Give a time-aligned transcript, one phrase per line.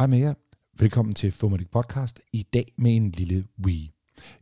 [0.00, 0.34] Hej med jer.
[0.78, 2.20] Velkommen til Fomatic Podcast.
[2.32, 3.92] I dag med en lille Wii.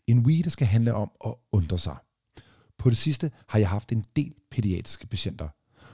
[0.06, 1.96] En Wii, der skal handle om at undre sig.
[2.79, 5.48] På det sidste har jeg haft en del pædiatriske patienter.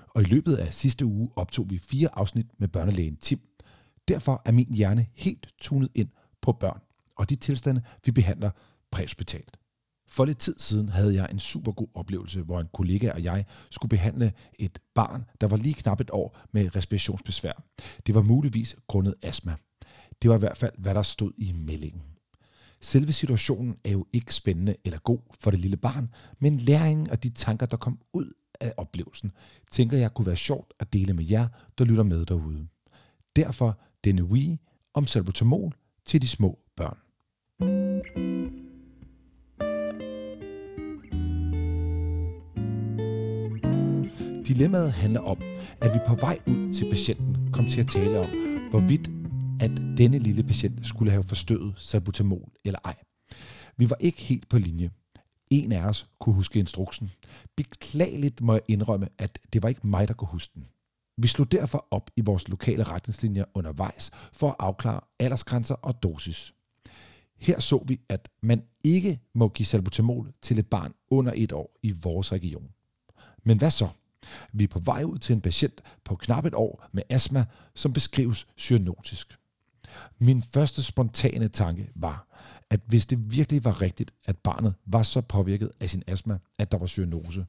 [0.09, 3.41] Og i løbet af sidste uge optog vi fire afsnit med børnelægen Tim.
[4.09, 6.09] Derfor er min hjerne helt tunet ind
[6.43, 6.81] på børn
[7.17, 8.51] og de tilstande, vi behandler
[8.91, 9.57] præhospitalt.
[10.15, 13.45] For lidt tid siden havde jeg en super god oplevelse, hvor en kollega og jeg
[13.71, 17.63] skulle behandle et barn, der var lige knap et år med respirationsbesvær.
[18.07, 19.57] Det var muligvis grundet astma.
[20.23, 22.03] Det var i hvert fald, hvad der stod i meldingen.
[22.81, 27.23] Selve situationen er jo ikke spændende eller god for det lille barn, men læringen og
[27.23, 29.33] de tanker, der kom ud af oplevelsen,
[29.71, 32.67] tænker jeg kunne være sjovt at dele med jer, der lytter med derude.
[33.37, 34.61] Derfor denne Wii
[34.95, 35.75] om salbutamol
[36.07, 37.04] til de små børn.
[44.55, 45.43] Dilemmaet handler om,
[45.81, 48.29] at vi på vej ud til patienten kom til at tale om,
[48.71, 49.11] hvorvidt
[49.61, 52.97] at denne lille patient skulle have forstødet salbutamol eller ej.
[53.77, 54.91] Vi var ikke helt på linje.
[55.51, 57.11] En af os kunne huske instruksen.
[57.57, 60.67] Beklageligt må jeg indrømme, at det var ikke mig, der kunne huske den.
[61.17, 66.55] Vi slog derfor op i vores lokale retningslinjer undervejs for at afklare aldersgrænser og dosis.
[67.37, 71.79] Her så vi, at man ikke må give salbutamol til et barn under et år
[71.83, 72.69] i vores region.
[73.45, 73.89] Men hvad så?
[74.53, 77.45] Vi er på vej ud til en patient på knap et år med astma,
[77.75, 79.39] som beskrives cyanotisk.
[80.19, 82.27] Min første spontane tanke var,
[82.71, 86.73] at hvis det virkelig var rigtigt, at barnet var så påvirket af sin astma, at
[86.73, 87.47] der var cyanose,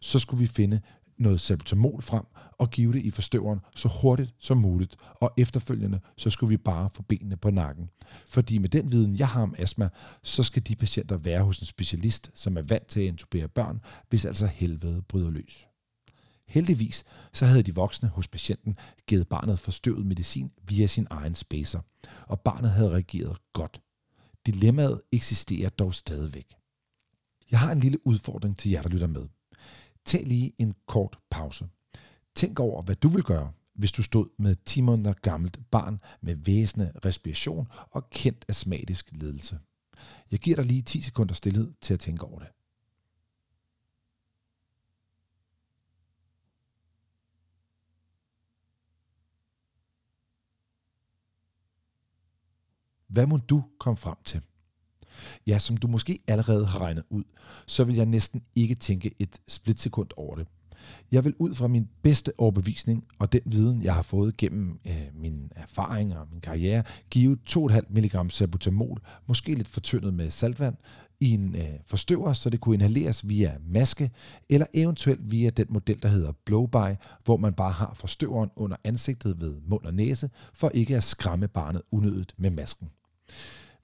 [0.00, 0.80] så skulle vi finde
[1.18, 6.30] noget salbutamol frem og give det i forstøveren så hurtigt som muligt, og efterfølgende så
[6.30, 7.90] skulle vi bare få benene på nakken.
[8.28, 9.88] Fordi med den viden, jeg har om astma,
[10.22, 13.80] så skal de patienter være hos en specialist, som er vant til at intubere børn,
[14.08, 15.67] hvis altså helvede bryder løs.
[16.48, 21.80] Heldigvis så havde de voksne hos patienten givet barnet forstøvet medicin via sin egen spacer,
[22.26, 23.80] og barnet havde reageret godt.
[24.46, 26.54] Dilemmaet eksisterer dog stadigvæk.
[27.50, 29.26] Jeg har en lille udfordring til jer, der lytter med.
[30.04, 31.68] Tag lige en kort pause.
[32.36, 36.36] Tænk over, hvad du vil gøre, hvis du stod med 10 måneder gammelt barn med
[36.36, 39.58] væsende respiration og kendt astmatisk ledelse.
[40.30, 42.48] Jeg giver dig lige 10 sekunder stillhed til at tænke over det.
[53.08, 54.40] Hvad må du komme frem til?
[55.46, 57.24] Ja, som du måske allerede har regnet ud,
[57.66, 60.46] så vil jeg næsten ikke tænke et splitsekund over det.
[61.12, 65.08] Jeg vil ud fra min bedste overbevisning og den viden, jeg har fået gennem øh,
[65.14, 70.76] min erfaring og min karriere, give 2,5 mg salbutamol, måske lidt fortyndet med saltvand,
[71.20, 74.10] i en øh, forstøver, så det kunne inhaleres via maske,
[74.48, 79.40] eller eventuelt via den model, der hedder blowby, hvor man bare har forstøveren under ansigtet
[79.40, 82.90] ved mund og næse, for ikke at skræmme barnet unødigt med masken.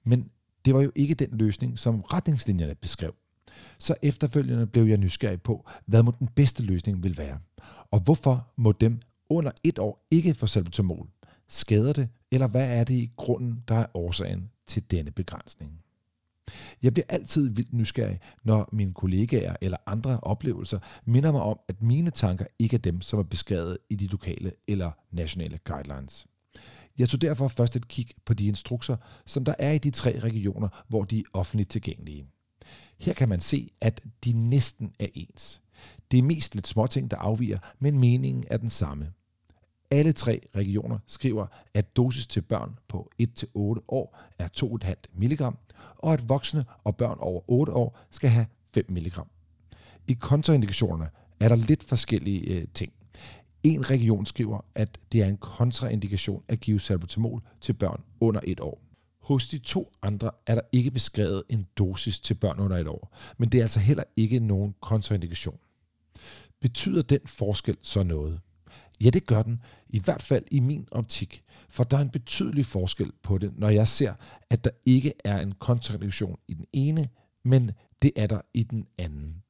[0.03, 0.29] Men
[0.65, 3.15] det var jo ikke den løsning, som retningslinjerne beskrev.
[3.79, 7.39] Så efterfølgende blev jeg nysgerrig på, hvad må den bedste løsning vil være.
[7.91, 11.09] Og hvorfor må dem under et år ikke få salbutamol?
[11.47, 15.79] Skader det, eller hvad er det i grunden, der er årsagen til denne begrænsning?
[16.83, 21.81] Jeg bliver altid vildt nysgerrig, når mine kollegaer eller andre oplevelser minder mig om, at
[21.81, 26.27] mine tanker ikke er dem, som er beskrevet i de lokale eller nationale guidelines.
[26.97, 30.19] Jeg tog derfor først et kig på de instrukser, som der er i de tre
[30.19, 32.25] regioner, hvor de er offentligt tilgængelige.
[32.99, 35.61] Her kan man se, at de næsten er ens.
[36.11, 39.11] Det er mest lidt småting, der afviger, men meningen er den samme.
[39.91, 43.45] Alle tre regioner skriver, at dosis til børn på 1-8
[43.87, 45.41] år er 2,5 mg,
[45.97, 49.19] og at voksne og børn over 8 år skal have 5 mg.
[50.07, 52.93] I kontraindikationerne er der lidt forskellige øh, ting.
[53.65, 58.59] En region skriver, at det er en kontraindikation at give salbutamol til børn under et
[58.59, 58.81] år.
[59.19, 63.17] Hos de to andre er der ikke beskrevet en dosis til børn under et år,
[63.37, 65.57] men det er altså heller ikke nogen kontraindikation.
[66.61, 68.39] Betyder den forskel så noget?
[69.03, 72.65] Ja, det gør den, i hvert fald i min optik, for der er en betydelig
[72.65, 74.13] forskel på det, når jeg ser,
[74.49, 77.09] at der ikke er en kontraindikation i den ene,
[77.43, 77.71] men
[78.01, 79.44] det er der i den anden.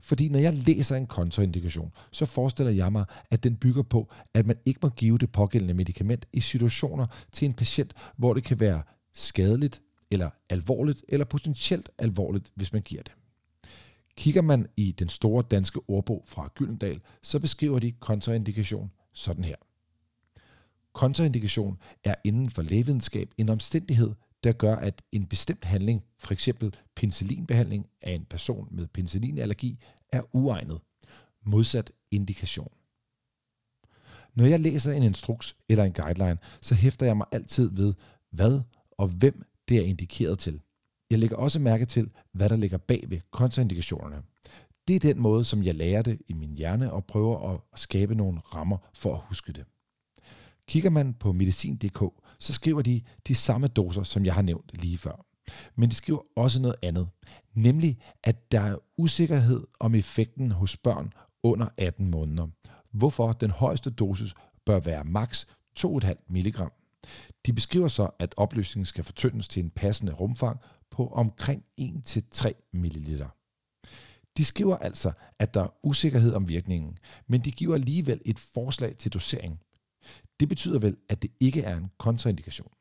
[0.00, 4.46] Fordi når jeg læser en kontraindikation, så forestiller jeg mig, at den bygger på, at
[4.46, 8.60] man ikke må give det pågældende medicament i situationer til en patient, hvor det kan
[8.60, 8.82] være
[9.14, 13.12] skadeligt, eller alvorligt, eller potentielt alvorligt, hvis man giver det.
[14.16, 19.56] Kigger man i den store danske ordbog fra Gyldendal, så beskriver de kontraindikation sådan her.
[20.92, 26.76] Kontraindikation er inden for lægevidenskab en omstændighed, der gør, at en bestemt handling, for eksempel
[26.96, 29.78] penicillinbehandling af en person med penicillinallergi,
[30.12, 30.80] er uegnet.
[31.46, 32.72] Modsat indikation.
[34.34, 37.94] Når jeg læser en instruks eller en guideline, så hæfter jeg mig altid ved,
[38.32, 40.60] hvad og hvem det er indikeret til.
[41.10, 44.22] Jeg lægger også mærke til, hvad der ligger bag ved kontraindikationerne.
[44.88, 48.14] Det er den måde, som jeg lærer det i min hjerne og prøver at skabe
[48.14, 49.64] nogle rammer for at huske det.
[50.68, 52.02] Kigger man på medicin.dk,
[52.38, 55.24] så skriver de de samme doser, som jeg har nævnt lige før.
[55.76, 57.08] Men de skriver også noget andet,
[57.54, 61.12] nemlig at der er usikkerhed om effekten hos børn
[61.42, 62.46] under 18 måneder,
[62.92, 64.34] hvorfor den højeste dosis
[64.66, 65.46] bør være maks
[65.80, 66.58] 2,5 mg.
[67.46, 70.60] De beskriver så, at opløsningen skal fortyndes til en passende rumfang
[70.90, 73.24] på omkring 1-3 ml.
[74.36, 78.96] De skriver altså, at der er usikkerhed om virkningen, men de giver alligevel et forslag
[78.96, 79.60] til dosering.
[80.40, 82.72] Det betyder vel, at det ikke er en kontraindikation.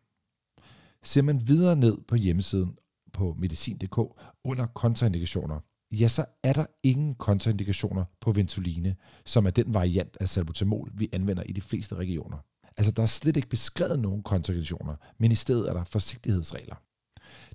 [1.03, 2.77] Ser man videre ned på hjemmesiden
[3.13, 3.97] på medicin.dk
[4.43, 5.59] under kontraindikationer,
[5.91, 8.95] ja, så er der ingen kontraindikationer på Ventoline,
[9.25, 12.37] som er den variant af salbutamol, vi anvender i de fleste regioner.
[12.77, 16.75] Altså, der er slet ikke beskrevet nogen kontraindikationer, men i stedet er der forsigtighedsregler.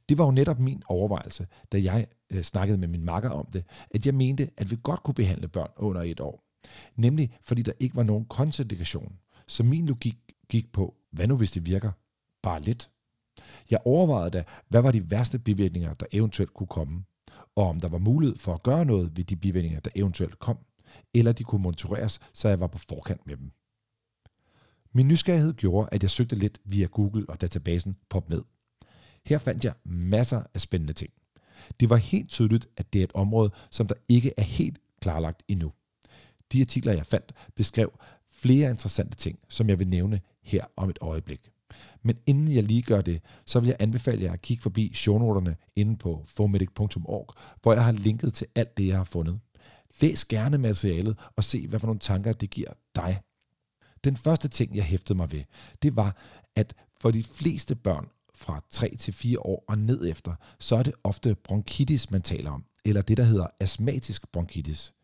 [0.08, 3.64] Det var jo netop min overvejelse, da jeg øh, snakkede med min makker om det,
[3.90, 6.44] at jeg mente, at vi godt kunne behandle børn under et år.
[6.96, 9.19] Nemlig fordi der ikke var nogen kontraindikation.
[9.52, 10.16] Så min logik
[10.49, 11.93] gik på, hvad nu hvis det virker?
[12.43, 12.90] Bare lidt.
[13.70, 17.04] Jeg overvejede da, hvad var de værste bivirkninger, der eventuelt kunne komme,
[17.56, 20.58] og om der var mulighed for at gøre noget ved de bivirkninger, der eventuelt kom,
[21.14, 23.52] eller de kunne monitoreres, så jeg var på forkant med dem.
[24.93, 28.43] Min nysgerrighed gjorde, at jeg søgte lidt via Google og databasen PubMed.
[29.26, 31.12] Her fandt jeg masser af spændende ting.
[31.81, 35.43] Det var helt tydeligt, at det er et område, som der ikke er helt klarlagt
[35.48, 35.72] endnu.
[36.52, 37.93] De artikler, jeg fandt, beskrev
[38.43, 41.50] flere interessante ting, som jeg vil nævne her om et øjeblik.
[42.03, 45.56] Men inden jeg lige gør det, så vil jeg anbefale jer at kigge forbi shownoterne
[45.77, 49.41] inde på fomedic.org, hvor jeg har linket til alt det, jeg har fundet.
[50.00, 53.21] Læs gerne materialet og se, hvad for nogle tanker det giver dig.
[54.05, 55.43] Den første ting, jeg hæftede mig ved,
[55.83, 56.17] det var,
[56.56, 60.83] at for de fleste børn fra 3 til 4 år og ned efter, så er
[60.83, 64.94] det ofte bronkitis, man taler om, eller det, der hedder astmatisk bronkitis.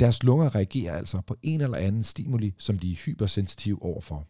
[0.00, 4.26] Deres lunger reagerer altså på en eller anden stimuli, som de er hypersensitive overfor.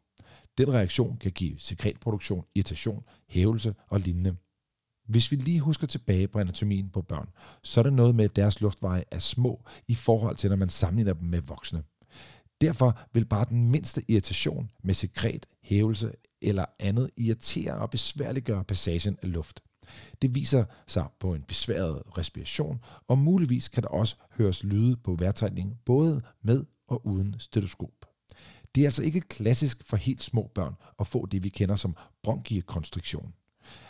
[0.58, 4.36] Den reaktion kan give sekretproduktion, irritation, hævelse og lignende.
[5.08, 7.28] Hvis vi lige husker tilbage på anatomien på børn,
[7.62, 10.70] så er det noget med, at deres luftveje er små i forhold til, når man
[10.70, 11.82] sammenligner dem med voksne.
[12.60, 16.12] Derfor vil bare den mindste irritation med sekret, hævelse
[16.42, 19.60] eller andet irritere og besværliggøre passagen af luft.
[20.22, 25.14] Det viser sig på en besværet respiration, og muligvis kan der også høres lyde på
[25.14, 27.90] vejrtrækningen både med og uden stetoskop.
[28.74, 31.96] Det er altså ikke klassisk for helt små børn at få det, vi kender som
[32.22, 33.34] bronchiekonstriktion.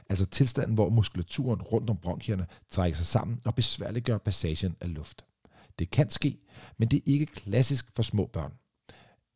[0.08, 5.24] Altså tilstanden, hvor muskulaturen rundt om bronkierne trækker sig sammen og besværliggør passagen af luft.
[5.78, 6.38] Det kan ske,
[6.78, 8.52] men det er ikke klassisk for små børn.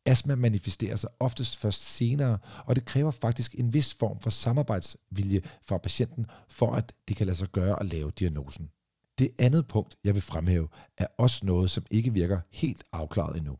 [0.05, 5.41] Astma manifesterer sig oftest først senere, og det kræver faktisk en vis form for samarbejdsvilje
[5.63, 8.69] fra patienten, for at det kan lade sig gøre at lave diagnosen.
[9.17, 10.67] Det andet punkt, jeg vil fremhæve,
[10.97, 13.57] er også noget, som ikke virker helt afklaret endnu.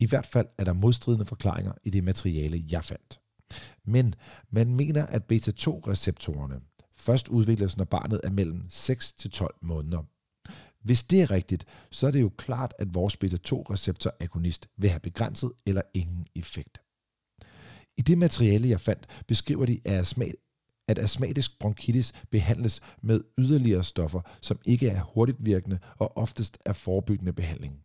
[0.00, 3.20] I hvert fald er der modstridende forklaringer i det materiale, jeg fandt.
[3.84, 4.14] Men
[4.50, 6.60] man mener, at beta-2-receptorerne
[6.96, 10.02] først udvikles, når barnet er mellem 6 til 12 måneder.
[10.84, 15.52] Hvis det er rigtigt, så er det jo klart, at vores beta-2-receptor-agonist vil have begrænset
[15.66, 16.78] eller ingen effekt.
[17.96, 19.80] I det materiale, jeg fandt, beskriver de,
[20.88, 26.72] at astmatisk bronkitis behandles med yderligere stoffer, som ikke er hurtigt virkende og oftest er
[26.72, 27.80] forebyggende behandling.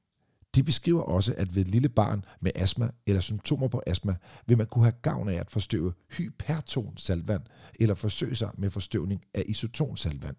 [0.55, 4.15] De beskriver også, at ved et lille barn med astma eller symptomer på astma,
[4.47, 7.41] vil man kunne have gavn af at forstøve hyperton saltvand
[7.79, 10.35] eller forsøge sig med forstøvning af isoton saltvand.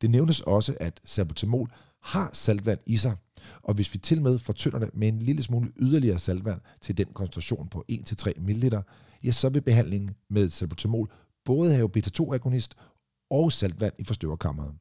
[0.00, 1.70] Det nævnes også, at salbutamol
[2.02, 3.16] har saltvand i sig,
[3.62, 7.06] og hvis vi til med fortynder det med en lille smule yderligere saltvand til den
[7.06, 8.74] koncentration på 1-3 ml,
[9.24, 11.12] ja, så vil behandlingen med salbutamol
[11.44, 12.74] både have beta-2-agonist
[13.30, 14.74] og saltvand i forstøverkammeret.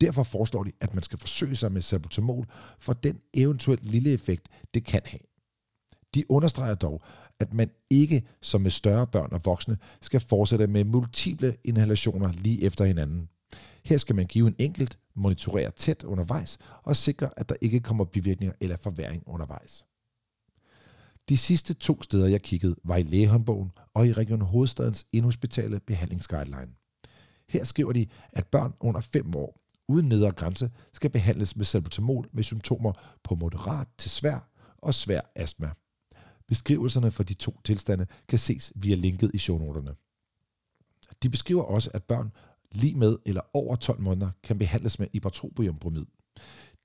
[0.00, 2.46] Derfor foreslår de, at man skal forsøge sig med salbutamol
[2.78, 5.20] for den eventuelt lille effekt, det kan have.
[6.14, 7.02] De understreger dog,
[7.40, 12.62] at man ikke som med større børn og voksne skal fortsætte med multiple inhalationer lige
[12.62, 13.28] efter hinanden.
[13.92, 18.04] Her skal man give en enkelt, monitorere tæt undervejs og sikre, at der ikke kommer
[18.04, 19.84] bivirkninger eller forværing undervejs.
[21.28, 26.68] De sidste to steder, jeg kiggede, var i lægehåndbogen og i Region Hovedstadens Indhospitale Behandlingsguideline.
[27.48, 32.28] Her skriver de, at børn under 5 år uden nedre grænse skal behandles med salbutamol
[32.32, 32.92] med symptomer
[33.24, 35.70] på moderat til svær og svær astma.
[36.48, 39.94] Beskrivelserne for de to tilstande kan ses via linket i shownoterne.
[41.22, 42.32] De beskriver også, at børn
[42.74, 46.04] lige med eller over 12 måneder kan behandles med ipratropiumbromid.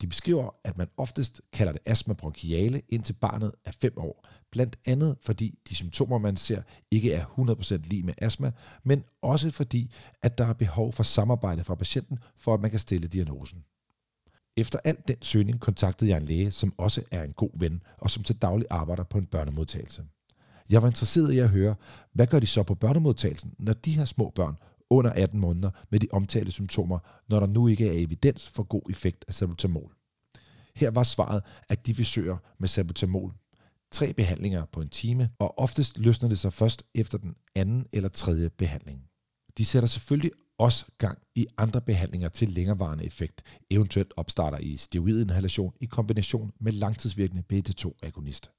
[0.02, 4.78] De beskriver, at man oftest kalder det astma bronchiale indtil barnet er 5 år, blandt
[4.86, 8.52] andet fordi de symptomer, man ser, ikke er 100% lige med astma,
[8.84, 9.92] men også fordi,
[10.22, 13.64] at der er behov for samarbejde fra patienten, for at man kan stille diagnosen.
[14.58, 18.12] Efter alt den søgning kontaktede jeg en læge, som også er en god ven, og
[18.12, 20.04] som til daglig arbejder på en børnemodtagelse.
[20.70, 21.76] Jeg var interesseret i at høre,
[22.14, 24.58] hvad gør de så på børnemodtagelsen, når de har små børn
[24.90, 28.82] under 18 måneder med de omtalte symptomer, når der nu ikke er evidens for god
[28.90, 29.94] effekt af salbutamol.
[30.76, 33.34] Her var svaret, at de forsøger med salbutamol.
[33.92, 38.10] Tre behandlinger på en time, og oftest løsner det sig først efter den anden eller
[38.10, 39.04] tredje behandling.
[39.58, 45.74] De sætter selvfølgelig også gang i andre behandlinger til længerevarende effekt, eventuelt opstarter i steroidinhalation
[45.82, 48.52] i kombination med langtidsvirkende beta-2-agonist.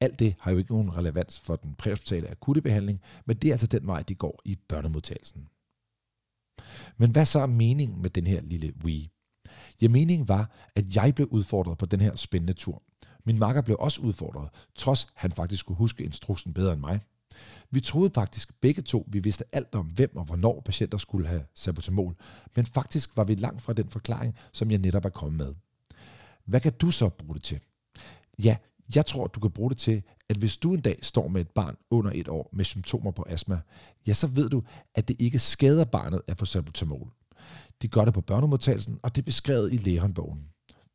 [0.00, 3.54] Alt det har jo ikke nogen relevans for den præhospitale akutte behandling, men det er
[3.54, 5.48] altså den vej, de går i børnemodtagelsen.
[6.96, 9.10] Men hvad så er meningen med den her lille Wii?
[9.82, 12.82] Ja, meningen var, at jeg blev udfordret på den her spændende tur.
[13.24, 17.00] Min makker blev også udfordret, trods han faktisk kunne huske instruksen bedre end mig.
[17.70, 21.44] Vi troede faktisk begge to, vi vidste alt om, hvem og hvornår patienter skulle have
[21.54, 22.16] sabotamol,
[22.56, 25.54] men faktisk var vi langt fra den forklaring, som jeg netop er kommet med.
[26.44, 27.60] Hvad kan du så bruge det til?
[28.38, 28.56] Ja,
[28.96, 31.50] jeg tror, du kan bruge det til, at hvis du en dag står med et
[31.50, 33.60] barn under et år med symptomer på astma,
[34.06, 34.62] ja, så ved du,
[34.94, 37.10] at det ikke skader barnet at få salbutamol.
[37.82, 40.44] De gør det på børnemodtagelsen, og det er beskrevet i lægehåndbogen.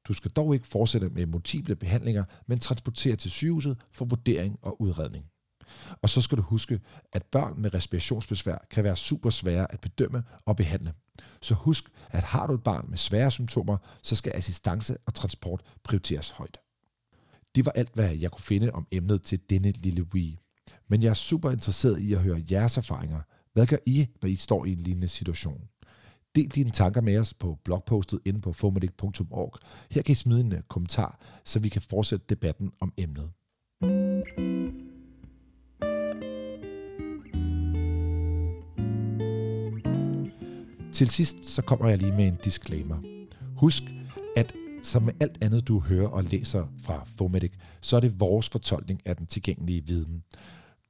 [0.07, 4.81] Du skal dog ikke fortsætte med multiple behandlinger, men transportere til sygehuset for vurdering og
[4.81, 5.25] udredning.
[6.01, 6.81] Og så skal du huske,
[7.13, 10.93] at børn med respirationsbesvær kan være super svære at bedømme og behandle.
[11.41, 15.61] Så husk, at har du et barn med svære symptomer, så skal assistance og transport
[15.83, 16.64] prioriteres højt.
[17.55, 20.39] Det var alt, hvad jeg kunne finde om emnet til denne lille Wii.
[20.87, 23.21] Men jeg er super interesseret i at høre jeres erfaringer.
[23.53, 25.61] Hvad gør I, når I står i en lignende situation?
[26.35, 29.53] Del dine tanker med os på blogpostet inde på fomedic.org.
[29.91, 33.29] Her kan I smide en øh, kommentar, så vi kan fortsætte debatten om emnet.
[40.93, 42.97] Til sidst så kommer jeg lige med en disclaimer.
[43.57, 43.83] Husk,
[44.85, 49.01] som med alt andet, du hører og læser fra Fomedic, så er det vores fortolkning
[49.05, 50.23] af den tilgængelige viden.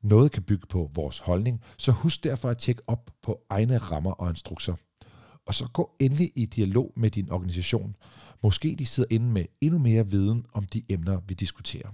[0.01, 4.11] Noget kan bygge på vores holdning, så husk derfor at tjekke op på egne rammer
[4.11, 4.75] og instrukser.
[5.45, 7.95] Og så gå endelig i dialog med din organisation.
[8.43, 11.89] Måske de sidder inde med endnu mere viden om de emner, vi diskuterer.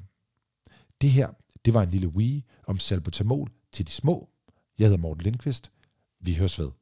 [1.01, 1.29] Det her,
[1.65, 4.29] det var en lille wee om salbutamol til de små.
[4.79, 5.71] Jeg hedder Morten Lindqvist.
[6.19, 6.80] Vi høres ved.